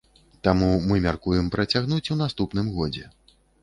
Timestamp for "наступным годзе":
2.25-3.05